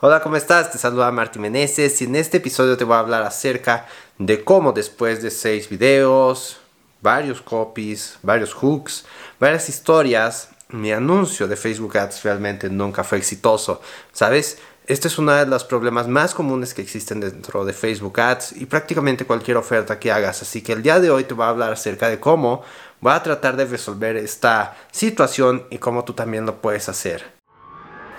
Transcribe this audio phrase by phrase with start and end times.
[0.00, 0.70] Hola, ¿cómo estás?
[0.70, 4.70] Te saluda Martín Meneses y en este episodio te voy a hablar acerca de cómo
[4.70, 6.60] después de seis videos,
[7.02, 9.04] varios copies, varios hooks,
[9.40, 13.80] varias historias, mi anuncio de Facebook Ads realmente nunca fue exitoso.
[14.12, 14.58] ¿Sabes?
[14.86, 18.66] Este es uno de los problemas más comunes que existen dentro de Facebook Ads y
[18.66, 20.42] prácticamente cualquier oferta que hagas.
[20.42, 22.62] Así que el día de hoy te voy a hablar acerca de cómo
[23.00, 27.37] voy a tratar de resolver esta situación y cómo tú también lo puedes hacer.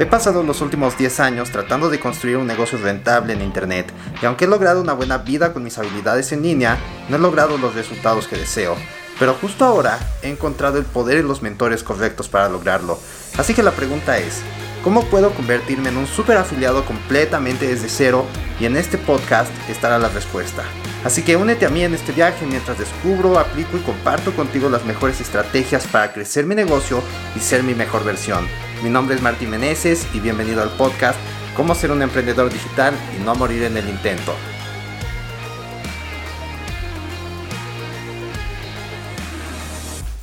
[0.00, 4.26] He pasado los últimos 10 años tratando de construir un negocio rentable en Internet y
[4.26, 7.74] aunque he logrado una buena vida con mis habilidades en línea, no he logrado los
[7.74, 8.76] resultados que deseo.
[9.18, 12.96] Pero justo ahora he encontrado el poder y los mentores correctos para lograrlo.
[13.38, 14.42] Así que la pregunta es,
[14.84, 18.24] ¿cómo puedo convertirme en un super afiliado completamente desde cero?
[18.60, 20.62] Y en este podcast estará la respuesta.
[21.04, 24.84] Así que únete a mí en este viaje mientras descubro, aplico y comparto contigo las
[24.84, 27.02] mejores estrategias para crecer mi negocio
[27.34, 28.46] y ser mi mejor versión.
[28.82, 31.18] Mi nombre es Martín Meneses y bienvenido al podcast
[31.56, 34.32] Cómo ser un emprendedor digital y no morir en el intento.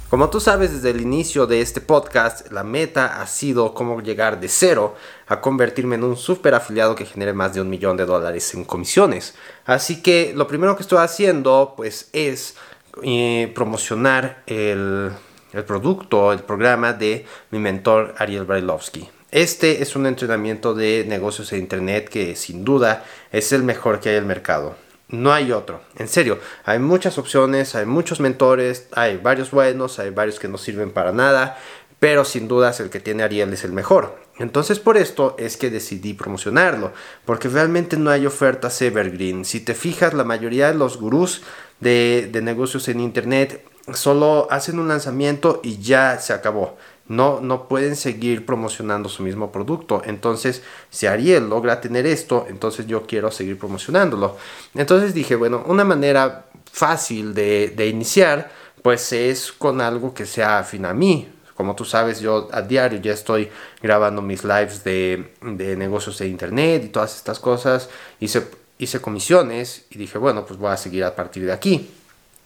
[0.09, 4.39] Como tú sabes desde el inicio de este podcast, la meta ha sido cómo llegar
[4.39, 4.95] de cero
[5.27, 8.63] a convertirme en un super afiliado que genere más de un millón de dólares en
[8.63, 9.35] comisiones.
[9.65, 12.55] Así que lo primero que estoy haciendo pues es
[13.03, 15.11] eh, promocionar el
[15.55, 19.09] el producto, el programa de mi mentor Ariel Brailovsky.
[19.31, 24.09] Este es un entrenamiento de negocios e internet que sin duda es el mejor que
[24.09, 24.75] hay en el mercado.
[25.07, 30.09] No hay otro, en serio, hay muchas opciones, hay muchos mentores, hay varios buenos, hay
[30.09, 31.57] varios que no sirven para nada,
[31.99, 34.17] pero sin dudas el que tiene Ariel es el mejor.
[34.37, 36.91] Entonces por esto es que decidí promocionarlo,
[37.23, 39.45] porque realmente no hay ofertas evergreen.
[39.45, 41.43] Si te fijas, la mayoría de los gurús
[41.79, 46.77] de, de negocios en internet solo hacen un lanzamiento y ya se acabó.
[47.07, 50.01] No, no pueden seguir promocionando su mismo producto.
[50.05, 54.37] Entonces, si Ariel logra tener esto, entonces yo quiero seguir promocionándolo.
[54.73, 58.49] Entonces dije, bueno, una manera fácil de, de iniciar,
[58.81, 61.29] pues es con algo que sea afín a mí.
[61.55, 63.49] Como tú sabes, yo a diario ya estoy
[63.81, 67.89] grabando mis lives de, de negocios de internet y todas estas cosas.
[68.19, 68.47] Hice,
[68.79, 71.89] hice comisiones y dije, bueno, pues voy a seguir a partir de aquí.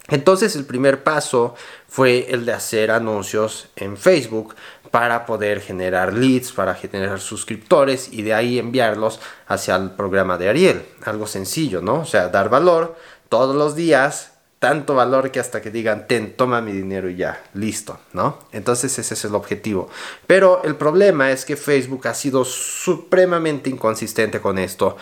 [0.10, 1.56] Entonces el primer paso
[1.88, 4.56] fue el de hacer anuncios en Facebook
[4.92, 10.50] para poder generar leads, para generar suscriptores y de ahí enviarlos hacia el programa de
[10.50, 10.86] Ariel.
[11.06, 12.02] Algo sencillo, ¿no?
[12.02, 12.96] O sea, dar valor
[13.30, 17.42] todos los días, tanto valor que hasta que digan, ten, toma mi dinero y ya,
[17.54, 18.40] listo, ¿no?
[18.52, 19.90] Entonces ese es el objetivo.
[20.28, 24.98] Pero el problema es que Facebook ha sido supremamente inconsistente con esto.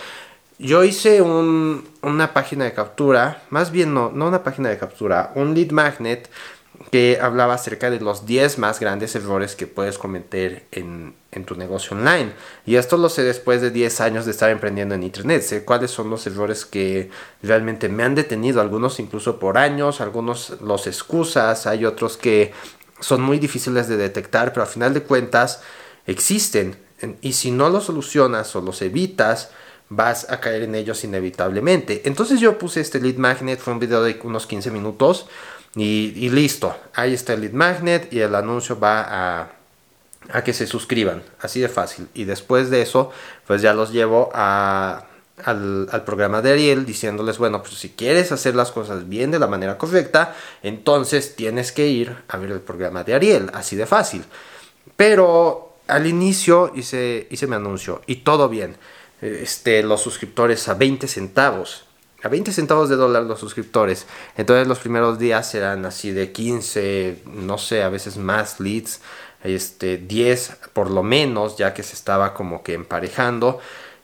[0.60, 5.54] Yo hice una página de captura, más bien no, no una página de captura, un
[5.54, 6.30] lead magnet
[6.92, 11.56] que hablaba acerca de los 10 más grandes errores que puedes cometer en, en, tu
[11.56, 12.32] negocio online.
[12.66, 15.44] Y esto lo sé después de 10 años de estar emprendiendo en Internet.
[15.44, 17.12] Sé cuáles son los errores que
[17.44, 22.52] realmente me han detenido, algunos incluso por años, algunos los excusas, hay otros que
[23.00, 25.62] son muy difíciles de detectar, pero a final de cuentas
[26.08, 26.78] existen.
[27.22, 29.52] Y si no los solucionas o los evitas,
[29.90, 32.02] vas a caer en ellos inevitablemente.
[32.06, 35.28] Entonces yo puse este lead magnet, fue un video de unos 15 minutos
[35.76, 36.76] y, listo.
[36.94, 39.50] Ahí está el lead magnet y el anuncio va
[40.32, 42.08] a, que se suscriban, así de fácil.
[42.14, 43.12] Y después de eso,
[43.46, 45.06] pues ya los llevo al,
[45.92, 49.48] al, programa de Ariel diciéndoles, bueno, pues si quieres hacer las cosas bien de la
[49.48, 54.26] manera correcta, entonces tienes que ir a ver el programa de Ariel, así de fácil.
[54.98, 58.76] Pero al inicio hice, hice mi anuncio y todo bien
[59.22, 61.86] este, los suscriptores a 20 centavos.
[62.24, 64.06] A 20 centavos de dólar los suscriptores.
[64.38, 69.02] Entonces los primeros días eran así de 15, no sé, a veces más leads.
[69.44, 73.60] Este, 10 por lo menos, ya que se estaba como que emparejando.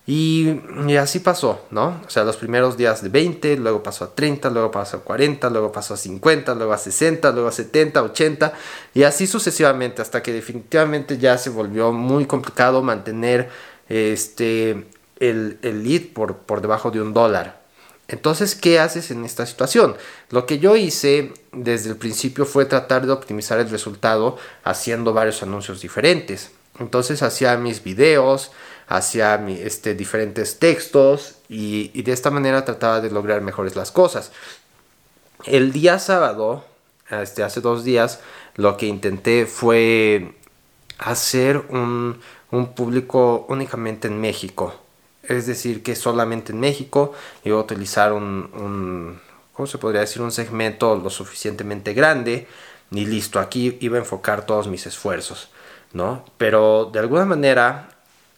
[0.06, 0.60] Y,
[0.98, 2.02] así pasó, ¿no?
[2.06, 5.50] O sea, los primeros días de 20, luego pasó a 30, luego pasó a 40,
[5.50, 8.54] luego pasó a 50, luego a 60, luego a 70, 80
[8.94, 13.50] y así sucesivamente hasta que definitivamente ya se volvió muy complicado mantener
[13.88, 14.88] este
[15.30, 17.62] el, lead por, por debajo de un dólar.
[18.08, 19.96] Entonces, ¿qué haces en esta situación?
[20.30, 25.42] Lo que yo hice desde el principio fue tratar de optimizar el resultado haciendo varios
[25.42, 26.52] anuncios diferentes.
[26.80, 28.52] Entonces hacía mis videos,
[28.88, 33.92] hacía mi, este, diferentes textos y, y, de esta manera trataba de lograr mejores las
[33.92, 34.32] cosas.
[35.46, 36.66] El día sábado,
[37.10, 38.20] este, hace dos días,
[38.56, 40.36] lo que intenté fue
[40.98, 42.20] hacer un,
[42.52, 44.83] un público únicamente en México
[45.24, 49.20] es decir, que solamente en México iba a utilizar un,
[49.54, 50.22] ¿cómo se podría decir?
[50.22, 52.48] Un segmento lo suficientemente grande
[52.92, 55.50] y listo, aquí iba a enfocar todos mis esfuerzos,
[55.94, 56.26] ¿no?
[56.38, 57.90] Pero de alguna manera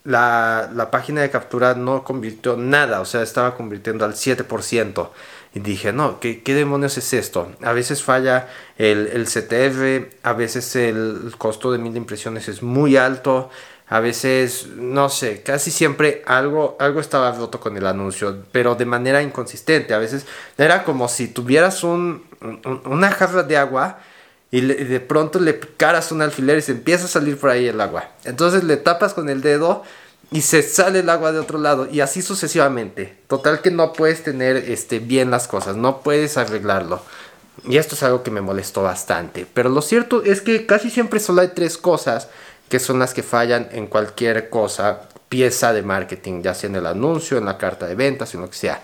[0.04, 5.08] la, la, página de captura no convirtió nada, o sea, estaba convirtiendo al 7%.
[5.54, 7.50] Y dije, no, ¿qué, ¿qué, demonios es esto?
[7.62, 12.96] A veces falla el, el CTF, a veces el costo de mil impresiones es muy
[12.96, 13.50] alto,
[13.88, 18.84] a veces, no sé, casi siempre algo, algo estaba roto con el anuncio, pero de
[18.84, 19.94] manera inconsistente.
[19.94, 20.26] A veces
[20.58, 22.24] era como si tuvieras un,
[22.84, 23.98] una jarra de agua
[24.50, 27.80] y, de pronto le picaras un alfiler y se empieza a salir por ahí el
[27.80, 28.10] agua.
[28.24, 29.84] Entonces le tapas con el dedo
[30.32, 33.16] y se sale el agua de otro lado y así sucesivamente.
[33.28, 37.00] Total que no puedes tener este, bien las cosas, no puedes arreglarlo.
[37.68, 39.46] Y esto es algo que me molestó bastante.
[39.54, 42.28] Pero lo cierto es que casi siempre solo hay tres cosas
[42.68, 46.86] que son las que fallan en cualquier cosa, pieza de marketing, ya sea en el
[46.86, 48.82] anuncio, en la carta de ventas, en lo que sea.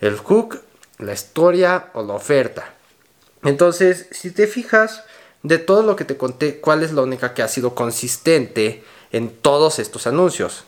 [0.00, 0.60] El hook,
[0.98, 2.72] la historia o la oferta.
[3.42, 5.04] Entonces, si te fijas,
[5.42, 8.82] de todo lo que te conté, ¿cuál es la única que ha sido consistente
[9.12, 10.64] en todos estos anuncios?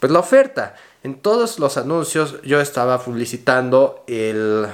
[0.00, 0.76] Pues la oferta.
[1.02, 4.66] En todos los anuncios yo estaba publicitando el,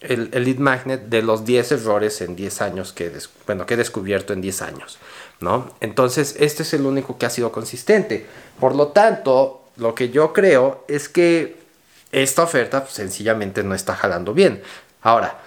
[0.00, 3.12] el, lead magnet de los 10 errores en 10 años que,
[3.46, 4.98] bueno, que he descubierto en 10 años.
[5.40, 5.70] ¿No?
[5.80, 8.26] Entonces, este es el único que ha sido consistente.
[8.58, 11.56] Por lo tanto, lo que yo creo es que
[12.12, 14.62] esta oferta pues, sencillamente no está jalando bien.
[15.02, 15.38] Ahora,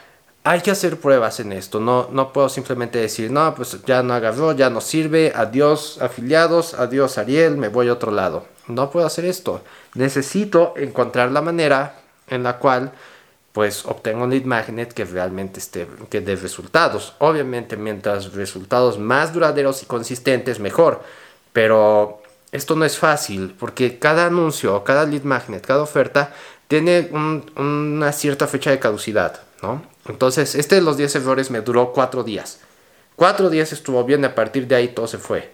[0.44, 1.80] hay que hacer pruebas en esto.
[1.80, 6.74] No, no puedo simplemente decir, no, pues ya no agarró, ya no sirve, adiós afiliados,
[6.74, 8.46] adiós Ariel, me voy a otro lado.
[8.68, 9.62] No puedo hacer esto.
[9.94, 12.92] Necesito encontrar la manera en la cual
[13.58, 17.16] pues obtengo un lead magnet que realmente esté, que dé resultados.
[17.18, 21.02] Obviamente, mientras resultados más duraderos y consistentes, mejor.
[21.54, 22.22] Pero
[22.52, 26.36] esto no es fácil porque cada anuncio, cada lead magnet, cada oferta
[26.68, 27.10] tiene
[27.56, 29.82] una cierta fecha de caducidad, ¿no?
[30.08, 32.60] Entonces, este de los 10 errores me duró 4 días.
[33.16, 35.52] 4 días estuvo bien, a partir de ahí todo se fue.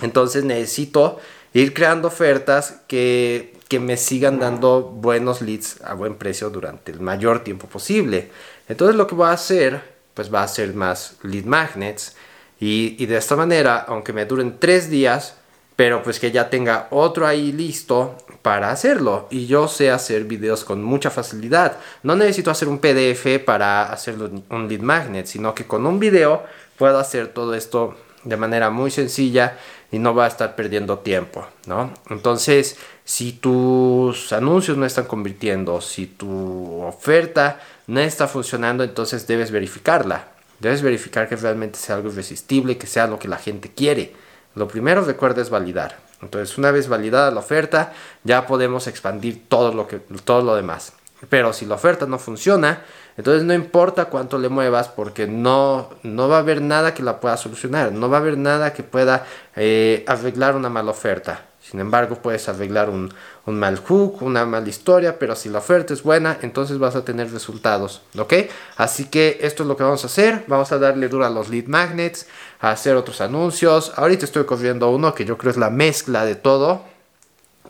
[0.00, 1.18] Entonces necesito
[1.60, 7.00] ir creando ofertas que que me sigan dando buenos leads a buen precio durante el
[7.00, 8.30] mayor tiempo posible.
[8.68, 9.80] Entonces lo que voy a hacer,
[10.14, 12.14] pues va a ser más lead magnets
[12.60, 15.36] y, de esta manera, aunque me duren tres días,
[15.74, 19.26] pero pues que ya tenga otro ahí listo para hacerlo.
[19.30, 21.76] Y yo sé hacer videos con mucha facilidad.
[22.02, 26.44] No necesito hacer un PDF para hacerlo un lead magnet, sino que con un video
[26.78, 29.56] puedo hacer todo esto de manera muy sencilla
[29.90, 31.94] y no va a estar perdiendo tiempo, ¿no?
[32.10, 39.50] Entonces, si tus anuncios no están convirtiendo, si tu oferta no está funcionando, entonces debes
[39.50, 40.28] verificarla.
[40.58, 44.12] Debes verificar que realmente sea algo irresistible, que sea lo que la gente quiere.
[44.54, 45.98] Lo primero, recuerda, es validar.
[46.20, 47.92] Entonces, una vez validada la oferta,
[48.24, 50.94] ya podemos expandir todo lo, que, todo lo demás.
[51.28, 52.82] Pero si la oferta no funciona,
[53.16, 57.20] entonces no importa cuánto le muevas porque no, no va a haber nada que la
[57.20, 59.24] pueda solucionar, no va a haber nada que pueda
[59.54, 61.46] eh, arreglar una mala oferta.
[61.68, 63.12] Sin embargo, puedes arreglar un,
[63.46, 67.04] un, mal hook, una mala historia, pero si la oferta es buena, entonces vas a
[67.04, 68.34] tener resultados, ¿ok?
[68.76, 70.44] Así que esto es lo que vamos a hacer.
[70.46, 72.28] Vamos a darle duro a los lead magnets,
[72.60, 73.92] a hacer otros anuncios.
[73.96, 76.84] Ahorita estoy corriendo uno que yo creo es la mezcla de todo.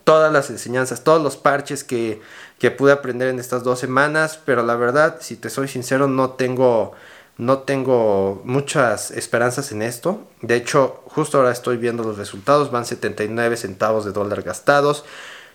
[0.07, 2.21] Todas las enseñanzas, todos los parches que,
[2.61, 6.31] que pude aprender en estas dos semanas, pero la verdad, si te soy sincero, no
[6.31, 6.93] tengo,
[7.39, 10.21] no tengo muchas esperanzas en esto.
[10.43, 15.05] De hecho, justo ahora estoy viendo los resultados, van 79 centavos de dólar gastados,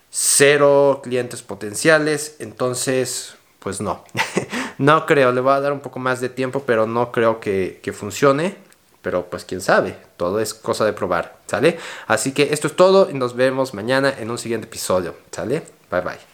[0.10, 4.04] cero clientes potenciales, entonces, pues no,
[4.78, 7.80] no creo, le voy a dar un poco más de tiempo, pero no creo que,
[7.82, 8.58] que funcione.
[9.02, 11.80] Pero pues quién sabe, todo es cosa de probar, ¿sale?
[12.08, 15.64] Así que esto es todo y nos vemos mañana en un siguiente episodio, ¿sale?
[15.90, 16.31] Bye bye.